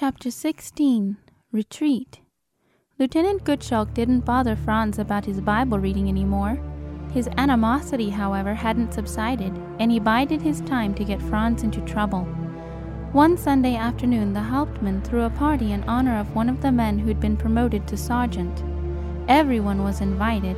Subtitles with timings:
[0.00, 1.16] Chapter 16
[1.50, 2.20] Retreat
[3.00, 6.56] Lieutenant Gottschalk didn't bother Franz about his Bible reading anymore.
[7.12, 12.22] His animosity, however, hadn't subsided, and he bided his time to get Franz into trouble.
[13.10, 17.00] One Sunday afternoon, the Hauptmann threw a party in honor of one of the men
[17.00, 18.62] who'd been promoted to sergeant.
[19.26, 20.56] Everyone was invited.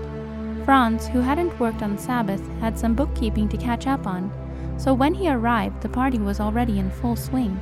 [0.66, 4.30] Franz, who hadn't worked on Sabbath, had some bookkeeping to catch up on,
[4.77, 7.59] so when he arrived, the party was already in full swing.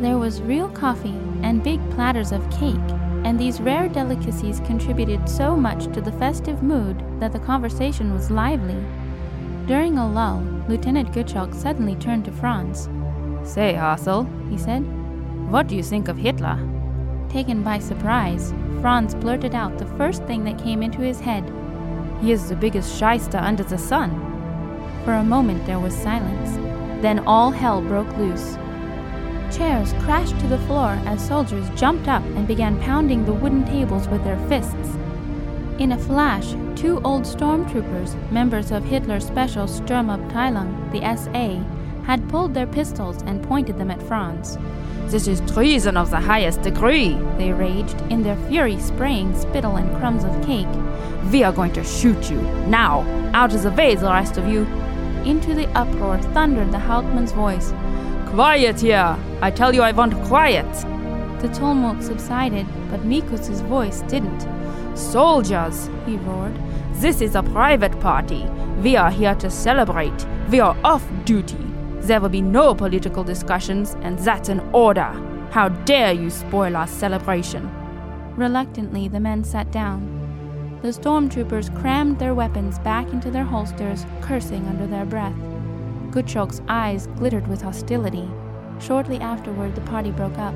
[0.00, 2.76] There was real coffee and big platters of cake,
[3.24, 8.30] and these rare delicacies contributed so much to the festive mood that the conversation was
[8.30, 8.82] lively.
[9.66, 12.88] During a lull, Lieutenant Gottschalk suddenly turned to Franz.
[13.42, 14.84] Say, Hasel, he said,
[15.50, 16.58] what do you think of Hitler?
[17.30, 18.52] Taken by surprise,
[18.82, 21.50] Franz blurted out the first thing that came into his head.
[22.20, 24.10] He is the biggest shyster under the sun.
[25.04, 26.56] For a moment there was silence.
[27.02, 28.58] Then all hell broke loose.
[29.50, 34.06] Chairs crashed to the floor as soldiers jumped up and began pounding the wooden tables
[34.08, 34.96] with their fists.
[35.78, 41.64] In a flash, two old stormtroopers, members of Hitler's Special Sturmabteilung, the SA,
[42.04, 44.58] had pulled their pistols and pointed them at Franz.
[45.06, 49.96] This is treason of the highest degree, they raged, in their fury spraying spittle and
[49.98, 50.68] crumbs of cake.
[51.32, 52.40] We are going to shoot you.
[52.66, 53.02] Now,
[53.32, 54.62] out of the way, the rest of you.
[55.24, 57.72] Into the uproar thundered the Hauptmann's voice.
[58.30, 59.16] Quiet here!
[59.40, 60.70] I tell you I want quiet!
[61.40, 64.46] The tumult subsided, but Mikus's voice didn't.
[64.96, 66.58] Soldiers, he roared,
[67.00, 68.44] this is a private party.
[68.82, 70.26] We are here to celebrate.
[70.50, 71.64] We are off duty.
[72.00, 75.12] There will be no political discussions, and that's an order.
[75.52, 77.70] How dare you spoil our celebration?
[78.34, 80.80] Reluctantly, the men sat down.
[80.82, 85.38] The stormtroopers crammed their weapons back into their holsters, cursing under their breath.
[86.18, 88.28] Gottschalk's eyes glittered with hostility.
[88.80, 90.52] Shortly afterward, the party broke up.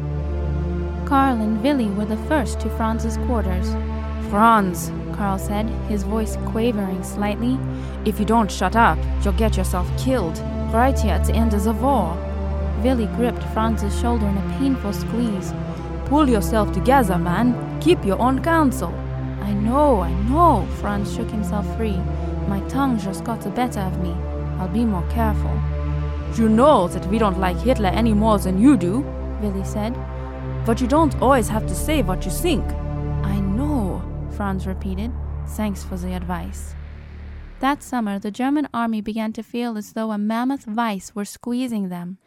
[1.06, 3.70] Karl and Willi were the first to Franz's quarters.
[4.28, 7.60] Franz, Karl said, his voice quavering slightly,
[8.04, 10.36] if you don't shut up, you'll get yourself killed,
[10.74, 12.16] right here at the end of the war.
[12.82, 15.54] Willi gripped Franz's shoulder in a painful squeeze.
[16.06, 17.80] Pull yourself together, man.
[17.80, 18.92] Keep your own counsel.
[19.42, 22.00] I know, I know, Franz shook himself free.
[22.48, 24.16] My tongue just got the better of me.
[24.62, 25.60] I'll be more careful.
[26.36, 29.00] You know that we don't like Hitler any more than you do,
[29.40, 29.92] Willi said.
[30.64, 32.64] But you don't always have to say what you think.
[33.24, 34.00] I know,
[34.36, 35.10] Franz repeated.
[35.48, 36.76] Thanks for the advice.
[37.58, 41.88] That summer, the German army began to feel as though a mammoth vice were squeezing
[41.88, 42.18] them.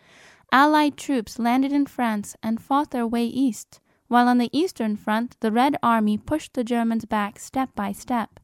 [0.52, 3.80] Allied troops landed in France and fought their way east,
[4.10, 8.42] while on the eastern front, the Red Army pushed the Germans back step by step.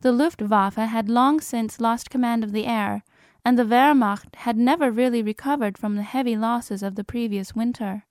[0.00, 3.02] The Luftwaffe had long since lost command of the air,
[3.44, 8.04] and the Wehrmacht had never really recovered from the heavy losses of the previous winter.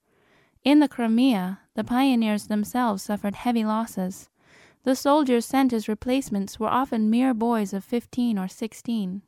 [0.65, 4.29] In the Crimea, the pioneers themselves suffered heavy losses.
[4.83, 9.21] The soldiers sent as replacements were often mere boys of fifteen or sixteen.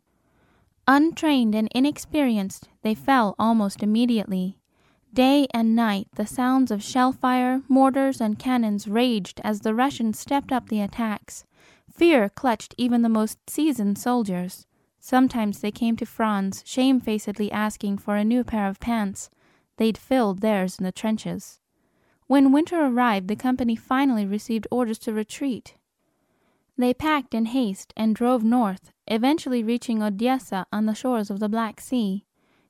[0.86, 4.58] Untrained and inexperienced, they fell almost immediately.
[5.14, 10.20] Day and night the sounds of shell fire, mortars, and cannons raged as the Russians
[10.20, 11.46] stepped up the attacks.
[12.00, 14.66] Fear clutched even the most seasoned soldiers.
[15.02, 19.30] Sometimes they came to Franz, shamefacedly asking for a new pair of pants.
[19.76, 21.60] They'd filled theirs in the trenches.
[22.26, 25.76] When winter arrived, the company finally received orders to retreat.
[26.78, 31.50] They packed in haste and drove north, eventually reaching Odessa on the shores of the
[31.50, 32.24] Black Sea.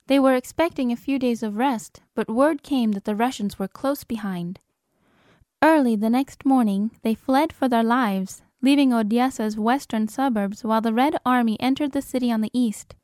[0.08, 3.68] They were expecting a few days of rest, but word came that the Russians were
[3.68, 4.58] close behind.
[5.62, 10.92] Early the next morning, they fled for their lives, leaving Odessa's western suburbs while the
[10.92, 12.94] Red Army entered the city on the east.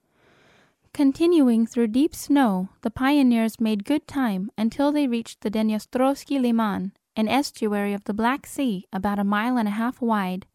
[0.93, 6.93] Continuing through deep snow, the pioneers made good time until they reached the Dniestrovsky Liman,
[7.15, 10.47] an estuary of the Black Sea about a mile and a half wide.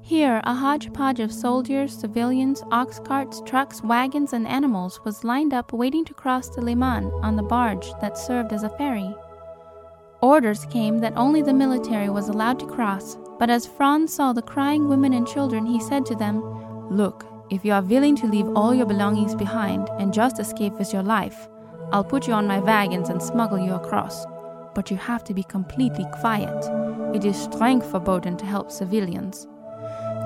[0.00, 5.72] Here, a hodgepodge of soldiers, civilians, ox carts, trucks, wagons, and animals was lined up
[5.72, 9.14] waiting to cross the Liman on the barge that served as a ferry.
[10.22, 14.42] Orders came that only the military was allowed to cross, but as Franz saw the
[14.42, 16.42] crying women and children, he said to them,
[16.90, 20.92] Look, if you are willing to leave all your belongings behind and just escape with
[20.92, 21.48] your life,
[21.92, 24.26] I'll put you on my wagons and smuggle you across.
[24.74, 26.64] But you have to be completely quiet.
[27.14, 29.46] It is strength forbidden to help civilians.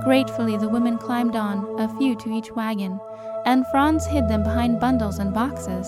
[0.03, 2.99] Gratefully, the women climbed on, a few to each wagon,
[3.45, 5.87] and Franz hid them behind bundles and boxes.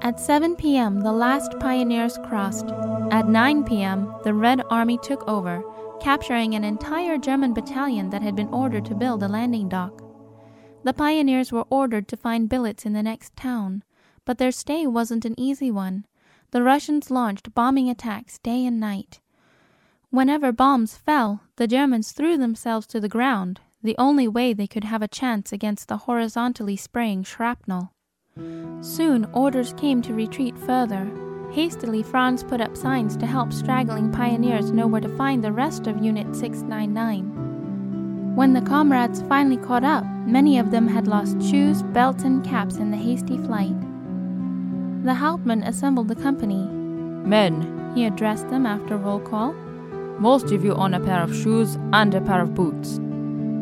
[0.00, 2.66] At 7 p.m., the last pioneers crossed.
[3.12, 5.62] At 9 p.m., the Red Army took over,
[6.02, 10.02] capturing an entire German battalion that had been ordered to build a landing dock.
[10.82, 13.84] The pioneers were ordered to find billets in the next town,
[14.24, 16.04] but their stay wasn't an easy one.
[16.50, 19.20] the Russians launched bombing attacks day and night.
[20.10, 24.84] Whenever bombs fell, the Germans threw themselves to the ground, the only way they could
[24.84, 27.91] have a chance against the horizontally spraying shrapnel.
[28.80, 31.08] Soon orders came to retreat further.
[31.52, 35.86] Hastily, Franz put up signs to help straggling pioneers know where to find the rest
[35.86, 38.34] of Unit 699.
[38.34, 42.76] When the comrades finally caught up, many of them had lost shoes, belts, and caps
[42.76, 43.78] in the hasty flight.
[45.04, 46.64] The Hauptmann assembled the company.
[47.28, 49.52] Men, He addressed them after roll call.
[50.18, 52.98] most of you own a pair of shoes and a pair of boots.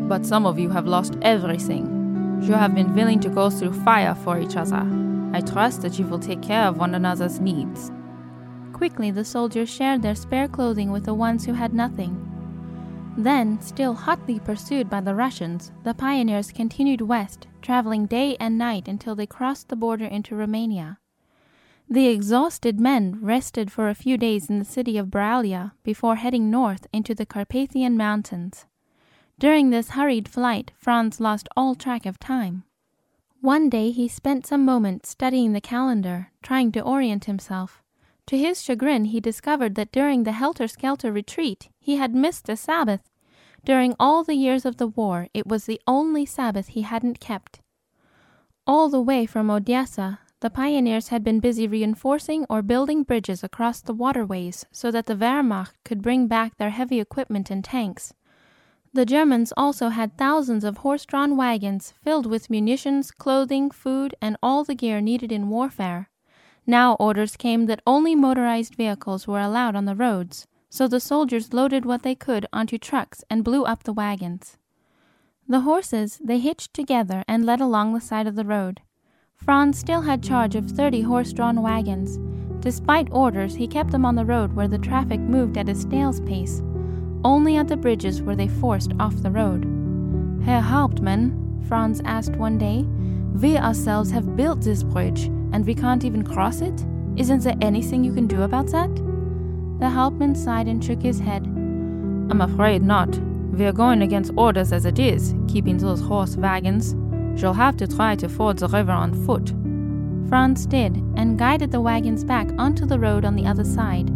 [0.08, 1.99] But some of you have lost everything.
[2.40, 4.84] You have been willing to go through fire for each other.
[5.32, 7.92] I trust that you will take care of one another's needs.
[8.72, 12.26] Quickly, the soldiers shared their spare clothing with the ones who had nothing.
[13.16, 18.88] Then, still hotly pursued by the Russians, the pioneers continued west, traveling day and night
[18.88, 20.98] until they crossed the border into Romania.
[21.88, 26.50] The exhausted men rested for a few days in the city of Braila before heading
[26.50, 28.64] north into the Carpathian Mountains.
[29.40, 32.64] During this hurried flight, Franz lost all track of time.
[33.40, 37.82] One day he spent some moments studying the calendar, trying to orient himself.
[38.26, 42.54] To his chagrin, he discovered that during the helter skelter retreat, he had missed a
[42.54, 43.08] Sabbath.
[43.64, 47.62] During all the years of the war, it was the only Sabbath he hadn't kept.
[48.66, 53.80] All the way from Odessa, the pioneers had been busy reinforcing or building bridges across
[53.80, 58.12] the waterways so that the Wehrmacht could bring back their heavy equipment and tanks.
[58.92, 64.36] The Germans also had thousands of horse drawn wagons filled with munitions, clothing, food, and
[64.42, 66.10] all the gear needed in warfare.
[66.66, 71.52] Now orders came that only motorized vehicles were allowed on the roads, so the soldiers
[71.52, 74.58] loaded what they could onto trucks and blew up the wagons.
[75.48, 78.80] The horses they hitched together and led along the side of the road.
[79.36, 82.18] Franz still had charge of 30 horse drawn wagons.
[82.60, 86.20] Despite orders, he kept them on the road where the traffic moved at a snail's
[86.20, 86.60] pace.
[87.24, 89.66] Only at the bridges were they forced off the road.
[90.44, 92.84] Herr Hauptmann, Franz asked one day,
[93.40, 96.84] we ourselves have built this bridge, and we can't even cross it?
[97.16, 98.94] Isn't there anything you can do about that?
[99.80, 101.44] The Hauptmann sighed and shook his head.
[101.46, 103.18] I'm afraid not.
[103.52, 106.94] We are going against orders as it is, keeping those horse wagons.
[107.40, 109.52] You'll have to try to ford the river on foot.
[110.28, 114.10] Franz did, and guided the wagons back onto the road on the other side.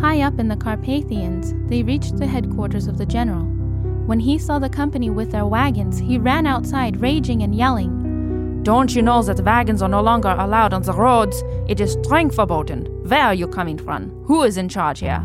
[0.00, 3.44] High up in the Carpathians, they reached the headquarters of the general.
[4.06, 8.62] When he saw the company with their wagons, he ran outside, raging and yelling.
[8.62, 11.42] Don't you know that wagons are no longer allowed on the roads?
[11.68, 12.86] It is streng verboten.
[13.06, 14.08] Where are you coming from?
[14.24, 15.22] Who is in charge here?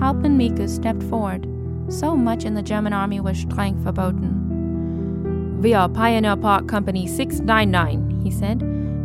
[0.00, 1.46] Hauptmann Mikus stepped forward.
[1.88, 5.60] So much in the German army was streng verboten.
[5.62, 8.60] We are Pioneer Park Company 699, he said.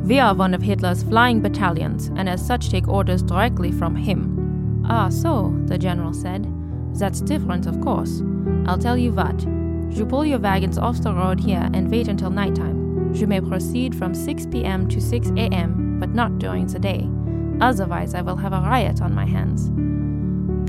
[0.08, 4.35] We are one of Hitler's flying battalions, and as such take orders directly from him.
[4.88, 6.48] Ah, so, the general said.
[6.94, 8.22] That's different, of course.
[8.66, 9.42] I'll tell you what.
[9.92, 13.14] You pull your wagons off the road here and wait until nighttime.
[13.14, 14.88] You may proceed from 6 p.m.
[14.90, 17.10] to 6 a.m., but not during the day.
[17.62, 19.70] Otherwise, I will have a riot on my hands.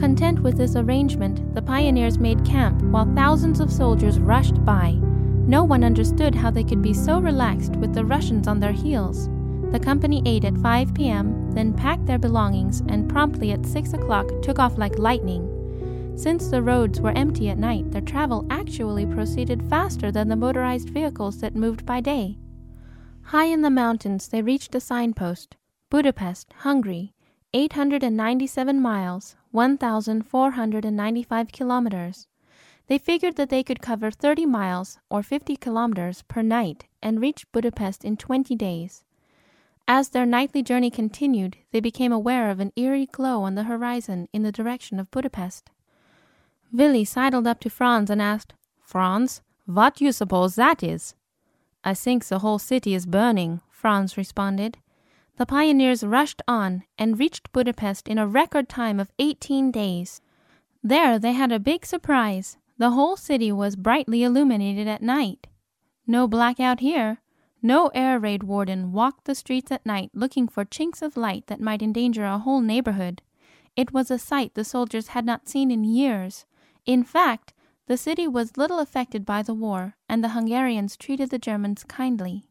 [0.01, 4.93] Content with this arrangement, the pioneers made camp while thousands of soldiers rushed by.
[5.47, 9.29] No one understood how they could be so relaxed with the Russians on their heels.
[9.73, 14.27] The company ate at 5 p.m., then packed their belongings, and promptly at 6 o'clock
[14.41, 15.53] took off like lightning.
[16.17, 20.91] Since the roads were empty at night, their travel actually proceeded faster than the motorized
[20.91, 22.39] vehicles that moved by day.
[23.23, 25.57] High in the mountains, they reached a signpost
[25.91, 27.13] Budapest, Hungary,
[27.53, 32.29] 897 miles, 1,495 kilometers.
[32.87, 37.51] They figured that they could cover 30 miles, or 50 kilometers, per night and reach
[37.53, 39.05] Budapest in 20 days.
[39.89, 44.29] As their nightly journey continued, they became aware of an eerie glow on the horizon
[44.33, 45.71] in the direction of Budapest.
[46.73, 51.15] Willi sidled up to Franz and asked, Franz, what do you suppose that is?
[51.85, 54.79] I think the whole city is burning, Franz responded.
[55.37, 60.21] The pioneers rushed on and reached Budapest in a record time of 18 days.
[60.83, 62.59] There they had a big surprise.
[62.79, 65.47] The whole city was brightly illuminated at night.
[66.07, 67.19] No blackout here.
[67.67, 71.61] No air raid warden walked the streets at night looking for chinks of light that
[71.61, 73.23] might endanger a whole neighborhood.
[73.75, 76.47] It was a sight the soldiers had not seen in years.
[76.85, 77.55] In fact,
[77.89, 82.45] the city was little affected by the war, and the Hungarians treated the Germans kindly.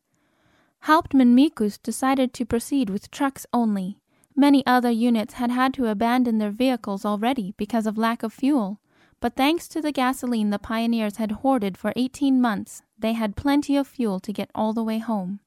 [0.82, 3.98] Hauptmann Mikus decided to proceed with trucks only.
[4.36, 8.82] Many other units had had to abandon their vehicles already because of lack of fuel,
[9.26, 13.76] but thanks to the gasoline the pioneers had hoarded for 18 months, they had plenty
[13.76, 15.40] of fuel to get all the way home.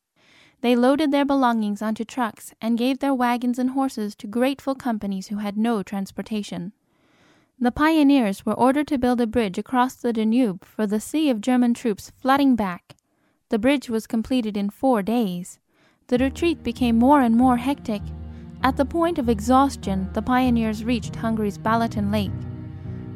[0.62, 5.28] They loaded their belongings onto trucks and gave their wagons and horses to grateful companies
[5.28, 6.72] who had no transportation.
[7.60, 11.40] The pioneers were ordered to build a bridge across the Danube for the sea of
[11.40, 12.96] German troops flooding back.
[13.48, 15.60] The bridge was completed in four days.
[16.08, 18.02] The retreat became more and more hectic.
[18.60, 22.32] At the point of exhaustion, the pioneers reached Hungary's Balaton Lake.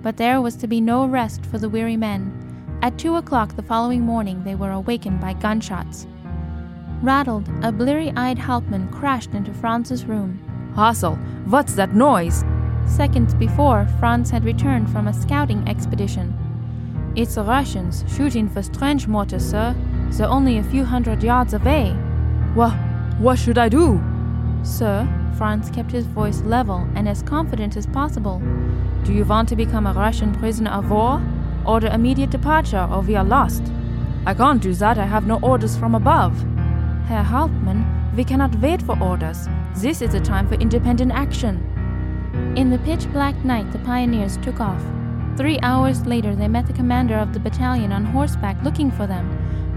[0.02, 2.78] But there was to be no rest for the weary men.
[2.82, 6.06] At two o'clock the following morning, they were awakened by gunshots.
[7.02, 10.40] Rattled, a bleary eyed Hauptmann crashed into Franz's room.
[10.74, 11.16] Hasel,
[11.46, 12.44] what's that noise?
[12.86, 16.36] Seconds before, Franz had returned from a scouting expedition.
[17.14, 19.76] It's the Russians shooting for trench mortars, sir.
[20.10, 21.90] They're only a few hundred yards away.
[22.54, 22.72] What,
[23.18, 24.02] what should I do?
[24.62, 28.42] Sir, Franz kept his voice level and as confident as possible.
[29.04, 31.20] Do you want to become a Russian prisoner of war?
[31.66, 33.64] Order immediate departure or we are lost.
[34.26, 36.38] I can't do that, I have no orders from above.
[37.08, 37.84] Herr Hauptmann,
[38.16, 39.48] we cannot wait for orders.
[39.74, 41.56] This is a time for independent action.
[42.56, 44.80] In the pitch black night, the pioneers took off.
[45.36, 49.26] Three hours later, they met the commander of the battalion on horseback looking for them.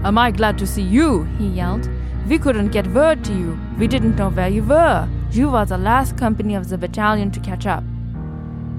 [0.04, 1.24] Am I glad to see you?
[1.36, 1.90] he yelled.
[2.28, 3.58] We couldn't get word to you.
[3.76, 5.08] We didn't know where you were.
[5.32, 7.82] You were the last company of the battalion to catch up.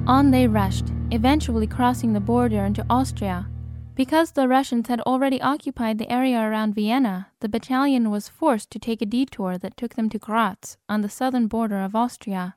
[0.08, 3.50] On they rushed, eventually crossing the border into Austria.
[3.94, 8.80] Because the Russians had already occupied the area around Vienna, the battalion was forced to
[8.80, 12.56] take a detour that took them to Graz, on the southern border of Austria.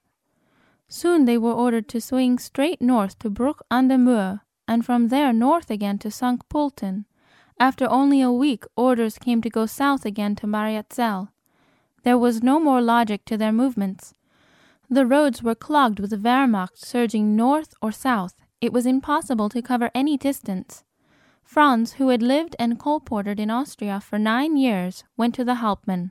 [0.86, 5.08] Soon they were ordered to swing straight north to Bruck an der Mur, and from
[5.08, 6.48] there north again to St.
[6.48, 7.04] Pölten.
[7.58, 11.30] After only a week, orders came to go south again to Mariazell.
[12.04, 14.14] There was no more logic to their movements.
[14.92, 18.34] The roads were clogged with Wehrmacht surging north or south.
[18.60, 20.82] It was impossible to cover any distance.
[21.44, 26.10] Franz, who had lived and colported in Austria for nine years, went to the Hauptmann.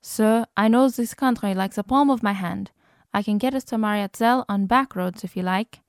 [0.00, 2.70] Sir, I know this country like the palm of my hand.
[3.12, 5.80] I can get us to Mariazell on back roads if you like.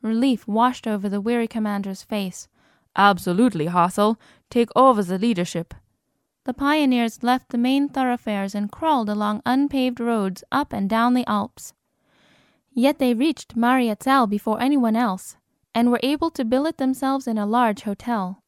[0.00, 2.46] Relief washed over the weary commander's face.
[2.94, 4.16] Absolutely, Hasel.
[4.48, 5.74] Take over the leadership.
[6.44, 11.26] The pioneers left the main thoroughfares and crawled along unpaved roads up and down the
[11.26, 11.72] Alps.
[12.74, 15.36] Yet they reached Mariazell before anyone else
[15.74, 18.42] and were able to billet themselves in a large hotel.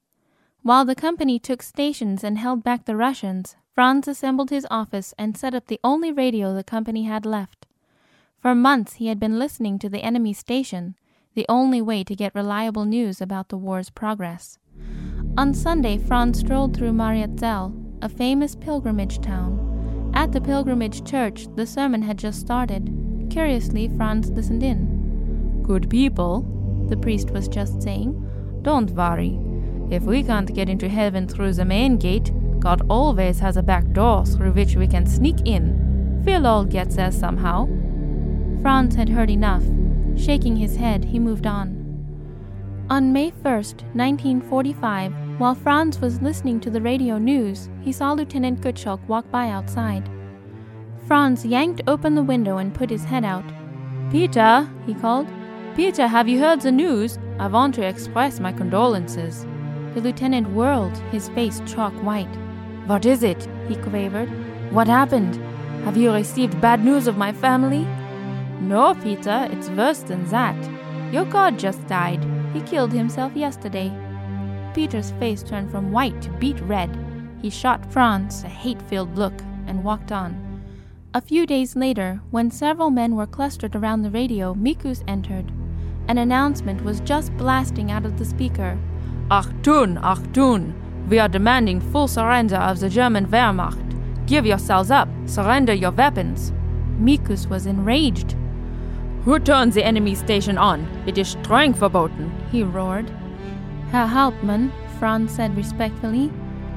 [0.63, 5.37] While the company took stations and held back the Russians, Franz assembled his office and
[5.37, 7.67] set up the only radio the company had left.
[8.39, 10.97] For months he had been listening to the enemy station,
[11.35, 14.59] the only way to get reliable news about the war's progress.
[15.39, 20.13] On Sunday, Franz strolled through Mariazell, a famous pilgrimage town.
[20.15, 23.29] At the pilgrimage church, the sermon had just started.
[23.31, 25.63] Curiously, Franz listened in.
[25.63, 26.43] Good people,
[26.89, 28.23] the priest was just saying.
[28.63, 29.39] Don't worry.
[29.91, 33.91] If we can't get into heaven through the main gate, God always has a back
[33.93, 36.23] door through which we can sneak in.
[36.25, 37.67] We'll all get there somehow.
[38.63, 39.63] Franz had heard enough.
[40.17, 41.77] Shaking his head, he moved on.
[42.89, 48.63] On May 1st, 1945, while Franz was listening to the radio news, he saw Lieutenant
[48.63, 50.09] Gottschalk walk by outside.
[51.07, 53.45] Franz yanked open the window and put his head out.
[54.11, 55.29] Peter, he called,
[55.75, 57.19] Peter, have you heard the news?
[57.39, 59.45] I want to express my condolences.
[59.95, 62.35] The lieutenant whirled, his face chalk white.
[62.87, 63.47] What is it?
[63.69, 64.31] he quavered.
[64.73, 65.37] What happened?
[65.85, 67.87] Have you received bad news of my family?
[68.61, 70.57] No, Peter, it's worse than that.
[71.13, 72.25] Your god just died.
[72.55, 73.93] He killed himself yesterday.
[74.77, 76.95] Peter's face turned from white to beet red.
[77.41, 79.33] He shot Franz a hate filled look
[79.67, 80.63] and walked on.
[81.15, 85.51] A few days later, when several men were clustered around the radio, Mikus entered.
[86.09, 88.79] An announcement was just blasting out of the speaker.
[89.31, 90.75] Achtung, Achtung!
[91.09, 94.27] We are demanding full surrender of the German Wehrmacht.
[94.27, 95.09] Give yourselves up.
[95.25, 96.53] Surrender your weapons.
[97.01, 98.37] Mikus was enraged.
[99.25, 100.87] Who turned the enemy station on?
[101.07, 103.11] It is streng verboten, he roared.
[103.91, 106.33] Herr Hauptmann, Franz said respectfully,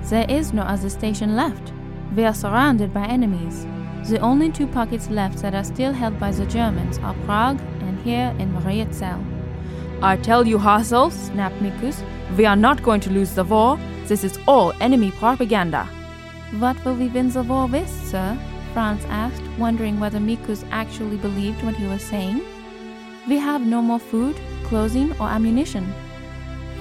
[0.09, 1.73] there is no other station left.
[2.15, 3.65] We are surrounded by enemies.
[4.09, 7.99] The only two pockets left that are still held by the Germans are Prague and
[7.99, 9.23] here in Mariazell.
[10.01, 12.01] I tell you, Hasel, snapped Mikus,
[12.37, 13.77] we are not going to lose the war.
[14.05, 15.85] This is all enemy propaganda.
[16.59, 18.37] What will we win the war with, sir?
[18.73, 22.41] Franz asked, wondering whether Mikus actually believed what he was saying.
[23.27, 25.93] We have no more food, clothing, or ammunition.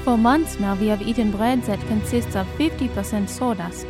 [0.05, 3.87] For months now, we have eaten bread that consists of 50% sawdust,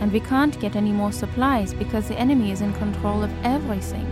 [0.00, 4.06] and we can't get any more supplies because the enemy is in control of everything.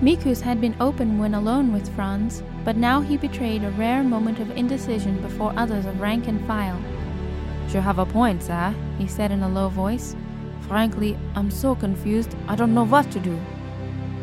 [0.00, 4.38] Mikus had been open when alone with Franz, but now he betrayed a rare moment
[4.38, 6.80] of indecision before others of rank and file.
[7.70, 10.14] You have a point, sir, he said in a low voice.
[10.68, 13.36] Frankly, I'm so confused, I don't know what to do.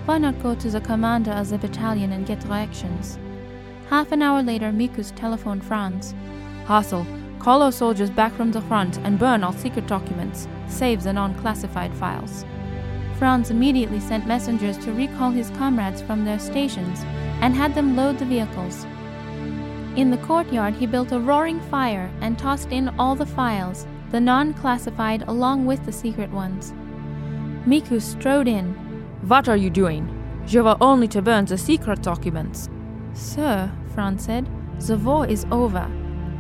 [0.05, 3.17] Why not go to the commander of the battalion and get directions?
[3.89, 6.15] Half an hour later, Mikus telephoned Franz.
[6.65, 7.05] Hasel,
[7.39, 11.35] call our soldiers back from the front and burn all secret documents, save the non
[11.35, 12.45] classified files.
[13.19, 17.03] Franz immediately sent messengers to recall his comrades from their stations
[17.41, 18.85] and had them load the vehicles.
[19.95, 24.19] In the courtyard, he built a roaring fire and tossed in all the files, the
[24.19, 26.73] non classified along with the secret ones.
[27.67, 28.73] Mikus strode in.
[29.27, 30.09] What are you doing?
[30.47, 32.69] You were only to burn the secret documents.
[33.15, 34.45] Sir, Franz said,
[34.81, 35.89] the war is over.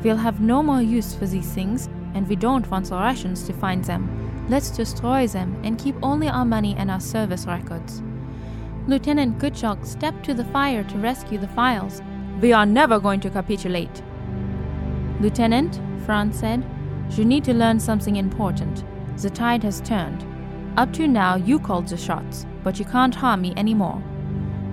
[0.03, 3.53] We'll have no more use for these things, and we don't want the Russians to
[3.53, 4.45] find them.
[4.49, 8.03] Let's destroy them and keep only our money and our service records.
[8.87, 12.01] Lieutenant Gottschalk stepped to the fire to rescue the files.
[12.41, 14.03] We are never going to capitulate.
[15.21, 16.63] Lieutenant, Franz said,
[17.11, 18.83] you need to learn something important.
[19.17, 20.25] The tide has turned.
[20.77, 24.03] Up to now, you called the shots, but you can't harm me anymore.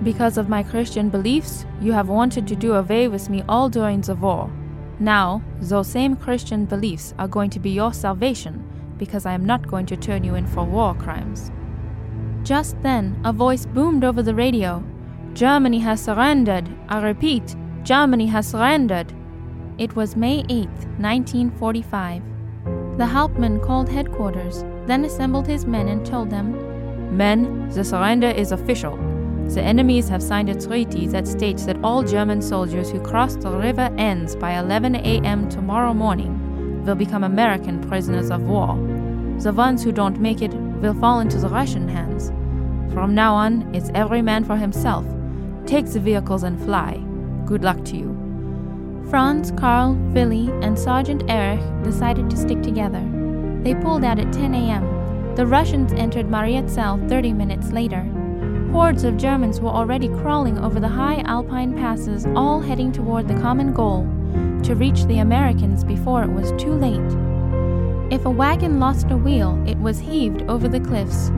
[0.03, 4.01] Because of my Christian beliefs, you have wanted to do away with me all during
[4.01, 4.51] the war.
[4.99, 8.67] Now, those same Christian beliefs are going to be your salvation
[8.97, 11.51] because I am not going to turn you in for war crimes.
[12.43, 14.83] Just then, a voice boomed over the radio
[15.33, 16.69] Germany has surrendered.
[16.89, 19.13] I repeat, Germany has surrendered.
[19.77, 20.67] It was May 8,
[20.99, 22.21] 1945.
[22.97, 28.51] The Hauptmann called headquarters, then assembled his men and told them Men, the surrender is
[28.51, 29.12] official.
[29.49, 33.51] The enemies have signed a treaty that states that all German soldiers who cross the
[33.51, 35.47] river Enns by 11 a.m.
[35.49, 38.75] tomorrow morning will become American prisoners of war.
[39.39, 42.29] The ones who don't make it will fall into the Russian hands.
[42.93, 45.05] From now on, it's every man for himself.
[45.65, 47.03] Take the vehicles and fly.
[47.45, 49.03] Good luck to you.
[49.09, 53.03] Franz, Karl, Willi, and Sergeant Erich decided to stick together.
[53.61, 55.35] They pulled out at 10 a.m.
[55.35, 58.03] The Russians entered Mariazell 30 minutes later.
[58.73, 63.39] Hordes of Germans were already crawling over the high alpine passes, all heading toward the
[63.39, 64.01] common goal
[64.63, 68.11] to reach the Americans before it was too late.
[68.11, 71.29] If a wagon lost a wheel, it was heaved over the cliffs.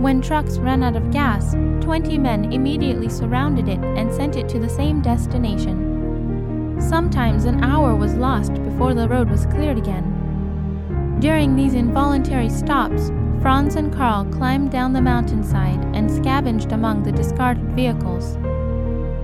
[0.00, 4.58] When trucks ran out of gas, 20 men immediately surrounded it and sent it to
[4.58, 6.80] the same destination.
[6.80, 11.20] Sometimes an hour was lost before the road was cleared again.
[11.20, 13.12] During these involuntary stops,
[13.44, 18.38] Franz and Karl climbed down the mountainside and scavenged among the discarded vehicles.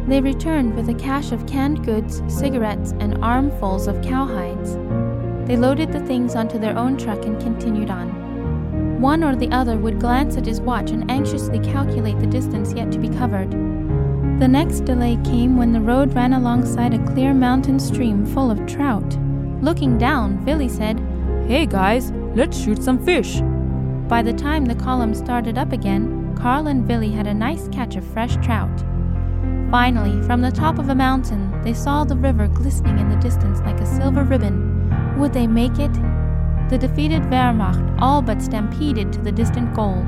[0.06, 4.76] They returned with a cache of canned goods, cigarettes, and armfuls of cowhides.
[5.46, 9.00] They loaded the things onto their own truck and continued on.
[9.00, 12.92] One or the other would glance at his watch and anxiously calculate the distance yet
[12.92, 13.50] to be covered.
[14.38, 18.66] The next delay came when the road ran alongside a clear mountain stream full of
[18.66, 19.16] trout.
[19.62, 21.00] Looking down, Willi said,
[21.46, 23.40] Hey guys, let's shoot some fish.
[24.10, 27.94] By the time the column started up again, Karl and Willi had a nice catch
[27.94, 28.84] of fresh trout.
[29.70, 33.60] Finally, from the top of a mountain, they saw the river glistening in the distance
[33.60, 35.16] like a silver ribbon.
[35.20, 35.92] Would they make it?
[36.70, 40.04] The defeated Wehrmacht all but stampeded to the distant goal.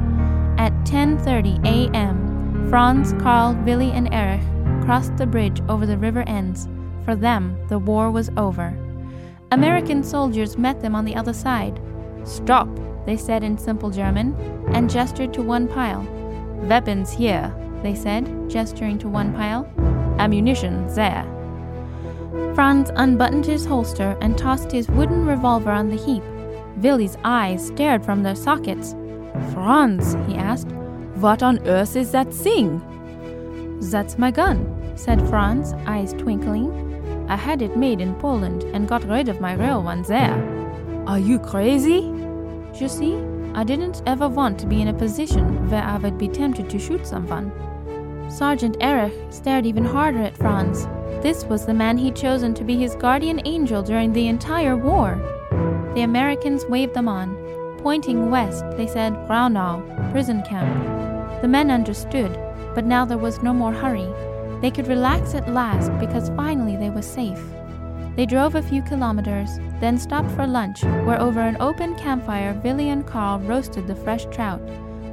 [0.58, 4.42] At 10:30 a.m., Franz, Karl, Willi, and Erich
[4.84, 6.68] crossed the bridge over the river Enns.
[7.04, 8.76] For them, the war was over.
[9.52, 11.80] American soldiers met them on the other side.
[12.24, 12.68] Stop,
[13.06, 14.34] they said in simple German,
[14.72, 16.02] and gestured to one pile.
[16.62, 19.70] Weapons here, they said, gesturing to one pile.
[20.18, 21.24] Ammunition there.
[22.54, 26.22] Franz unbuttoned his holster and tossed his wooden revolver on the heap.
[26.76, 28.94] Willi's eyes stared from their sockets.
[29.52, 30.68] Franz, he asked,
[31.16, 32.80] what on earth is that thing?
[33.90, 37.26] That's my gun, said Franz, eyes twinkling.
[37.28, 40.34] I had it made in Poland and got rid of my real one there.
[41.06, 42.00] Are you crazy?
[42.74, 43.16] You see,
[43.54, 46.78] I didn't ever want to be in a position where I would be tempted to
[46.78, 47.52] shoot someone.
[48.30, 50.86] Sergeant Erich stared even harder at Franz.
[51.22, 55.16] This was the man he'd chosen to be his guardian angel during the entire war.
[55.94, 57.36] The Americans waved them on.
[57.82, 61.42] Pointing west, they said Braunau, prison camp.
[61.42, 62.32] The men understood,
[62.74, 64.08] but now there was no more hurry.
[64.62, 67.42] They could relax at last because finally they were safe.
[68.14, 72.90] They drove a few kilometers, then stopped for lunch, where over an open campfire Willi
[72.90, 74.60] and Karl roasted the fresh trout.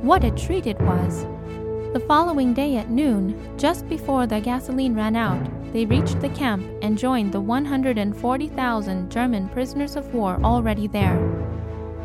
[0.02, 1.26] What a treat it was!
[1.94, 6.66] The following day at noon, just before their gasoline ran out, they reached the camp
[6.82, 11.18] and joined the 140,000 German prisoners of war already there.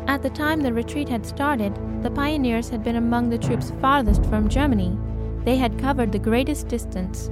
[0.07, 4.25] At the time the retreat had started, the pioneers had been among the troops farthest
[4.27, 4.97] from Germany.
[5.43, 7.29] They had covered the greatest distance.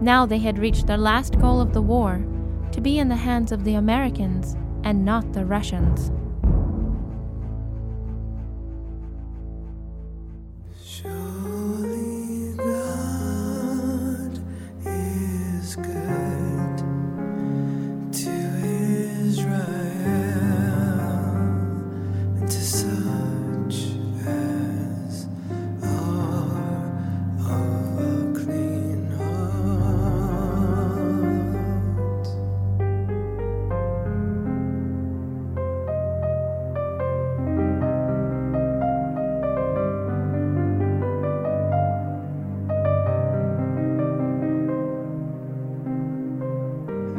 [0.00, 2.24] Now they had reached their last goal of the war
[2.72, 6.10] to be in the hands of the Americans and not the Russians.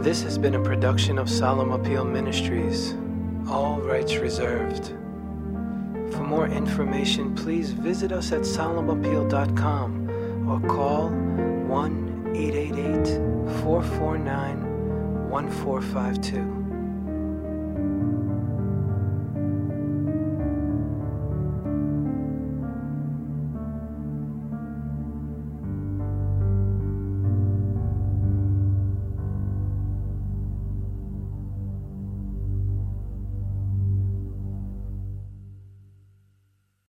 [0.02, 2.96] This has been a production of Solemn Appeal Ministries.
[3.48, 4.88] All rights reserved.
[6.12, 16.61] For more information, please visit us at solemnappeal.com or call 1 888 449 1452.